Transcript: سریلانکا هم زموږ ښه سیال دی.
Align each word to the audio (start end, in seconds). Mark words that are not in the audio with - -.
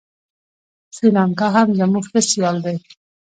سریلانکا 0.95 1.47
هم 1.55 1.67
زموږ 1.79 2.03
ښه 2.09 2.19
سیال 2.31 2.57
دی. 2.65 2.75